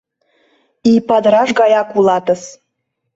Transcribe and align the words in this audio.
Ий 0.91 0.99
падыраш 1.09 1.49
гаяк 1.59 1.89
улатыс. 1.97 2.41